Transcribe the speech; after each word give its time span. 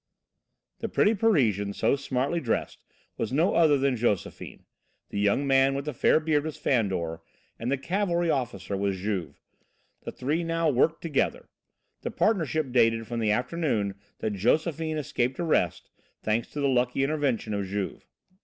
The 0.79 0.89
pretty 0.89 1.13
Parisian, 1.13 1.73
so 1.73 1.95
smartly 1.95 2.39
dressed, 2.39 2.83
was 3.17 3.31
no 3.31 3.53
other 3.53 3.77
than 3.77 3.95
Josephine. 3.95 4.65
The 5.11 5.19
young 5.19 5.45
man 5.45 5.75
with 5.75 5.85
the 5.85 5.93
fair 5.93 6.19
beard 6.19 6.43
was 6.45 6.57
Fandor 6.57 7.21
and 7.59 7.71
the 7.71 7.77
cavalry 7.77 8.27
officer 8.27 8.75
was 8.75 8.97
Juve. 8.97 9.39
The 10.01 10.11
three 10.11 10.43
now 10.43 10.71
"worked" 10.71 11.03
together. 11.03 11.49
The 12.01 12.09
partnership 12.09 12.71
dated 12.71 13.05
from 13.05 13.19
the 13.19 13.29
afternoon 13.29 13.93
that 14.17 14.31
Josephine 14.33 14.97
escaped 14.97 15.39
arrest, 15.39 15.91
thanks 16.23 16.47
to 16.53 16.59
the 16.59 16.67
lucky 16.67 17.03
intervention 17.03 17.53
of 17.53 17.67
Juve. 17.67 18.07